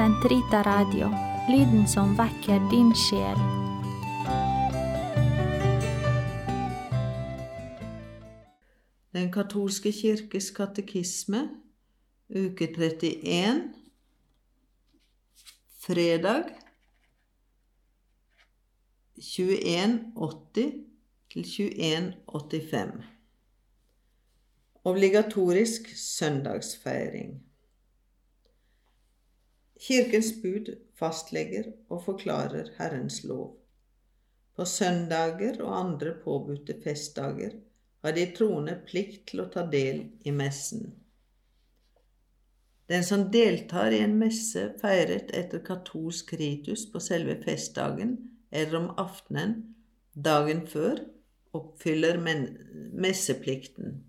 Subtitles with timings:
[0.00, 1.10] Sentrita Radio,
[1.48, 3.40] lyden som vekker din sjel.
[9.12, 11.42] Den katolske kirkes katekisme,
[12.32, 13.60] uke 31,
[15.84, 16.48] fredag
[19.20, 20.72] 2180
[21.28, 23.04] til 2185.
[24.84, 27.49] Obligatorisk søndagsfeiring.
[29.80, 33.56] Kirkens bud fastlegger og forklarer Herrens lov.
[34.56, 37.54] På søndager og andre påbudte festdager
[38.04, 40.90] har de troende plikt til å ta del i messen.
[42.90, 48.16] Den som deltar i en messe feiret etter katolsk ritus på selve festdagen
[48.50, 49.54] eller om aftenen
[50.14, 50.98] dagen før,
[51.54, 54.00] oppfyller messeplikten.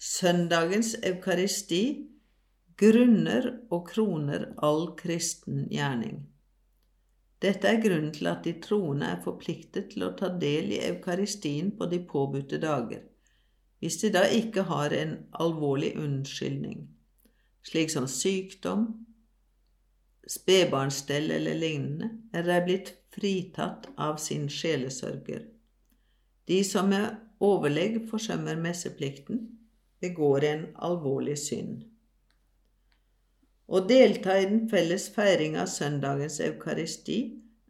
[0.00, 1.82] Søndagens eukaristi
[2.80, 6.22] grunner og kroner all kristen gjerning.
[7.40, 11.70] Dette er grunnen til at de troende er forpliktet til å ta del i eukaristien
[11.76, 13.02] på de påbudte dager,
[13.80, 16.82] hvis de da ikke har en alvorlig unnskyldning,
[17.64, 18.88] slik som sykdom,
[20.28, 25.46] spedbarnsstell eller lignende, er blitt fritatt av sin sjelesørger.
[26.48, 29.48] De som med overlegg forsømmer messeplikten,
[30.00, 31.90] begår en alvorlig synd.
[33.70, 37.20] Å delta i den felles feiring av søndagens eukaristi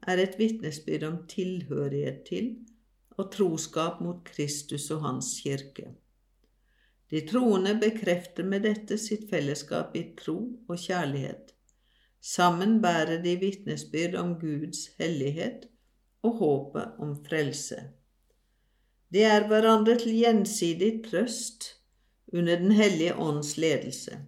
[0.09, 2.55] er et vitnesbyrd om tilhørighet til
[3.21, 5.91] og troskap mot Kristus og Hans kirke.
[7.13, 10.39] De troende bekrefter med dette sitt fellesskap i tro
[10.71, 11.53] og kjærlighet.
[12.21, 15.69] Sammen bærer de vitnesbyrd om Guds hellighet
[16.25, 17.83] og håpet om frelse.
[19.13, 21.75] De er hverandre til gjensidig trøst
[22.33, 24.21] under Den hellige ånds ledelse.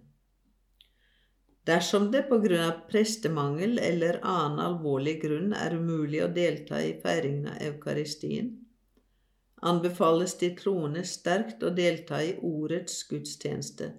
[1.63, 6.91] Dersom det på grunn av prestemangel eller annen alvorlig grunn er umulig å delta i
[6.99, 8.49] feiringen av eukaristien,
[9.63, 13.93] anbefales de troende sterkt å delta i ordets gudstjeneste,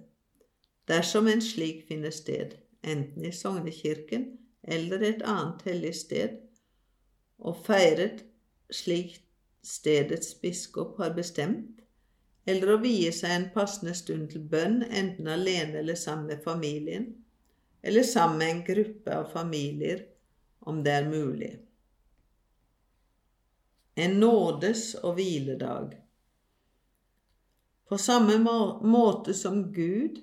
[0.85, 2.53] dersom en slik finner sted,
[2.85, 4.27] enten i sognekirken
[4.61, 6.37] eller et annet hellig sted,
[7.41, 8.21] og feiret
[8.69, 9.17] slik
[9.65, 11.81] stedets biskop har bestemt,
[12.45, 17.15] eller å vie seg en passende stund til bønn, enten alene eller sammen med familien,
[17.85, 20.05] eller sammen med en gruppe av familier,
[20.59, 21.51] om det er mulig.
[23.95, 25.93] En nådes- og hviledag.
[27.89, 28.39] På samme
[28.81, 30.17] måte som Gud,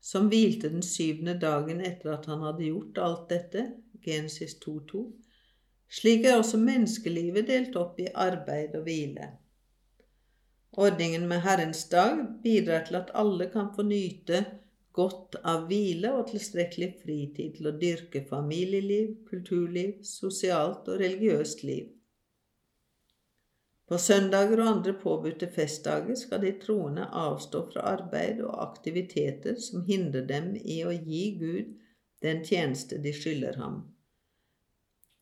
[0.00, 3.64] som hvilte den syvende dagen etter at han hadde gjort alt dette,
[4.04, 5.06] Genesis 2.2,
[5.88, 9.32] slik er også menneskelivet delt opp i arbeid og hvile.
[10.76, 14.44] Ordningen med Herrens dag bidrar til at alle kan få nyte
[14.96, 21.92] godt av hvile og tilstrekkelig fritid til å dyrke familieliv, kulturliv, sosialt og religiøst liv.
[23.86, 29.84] På søndager og andre påbudte festdager skal de troende avstå fra arbeid og aktiviteter som
[29.86, 31.76] hindrer dem i å gi Gud
[32.24, 33.84] den tjeneste de skylder ham,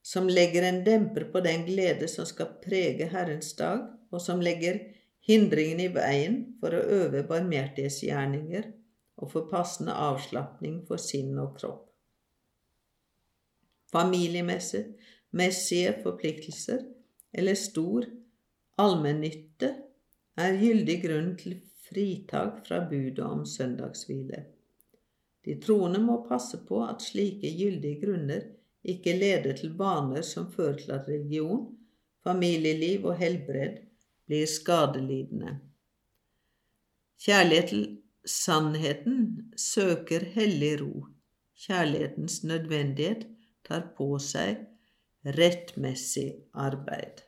[0.07, 3.83] som legger en demper på den glede som skal prege Herrens dag,
[4.15, 4.79] og som legger
[5.27, 8.71] hindringene i veien for å øve barmhjertighetsgjerninger
[9.17, 11.85] og for passende avslapning for sinn og kropp.
[13.95, 14.85] Familiemessig,
[15.39, 16.83] messige forpliktelser
[17.35, 18.09] eller stor
[18.83, 19.71] allmennytte
[20.41, 24.43] er gyldig grunn til fritak fra budet om søndagshvile.
[25.45, 28.47] De troende må passe på at slike gyldige grunner
[28.85, 31.69] ikke leder til vaner som fører til at religion,
[32.25, 33.79] familieliv og helbred
[34.27, 35.59] blir skadelidende.
[37.21, 37.85] Kjærlighet til
[38.27, 41.07] Sannheten søker hellig ro.
[41.67, 43.27] Kjærlighetens nødvendighet
[43.69, 44.65] tar på seg
[45.25, 47.25] rettmessig arbeid.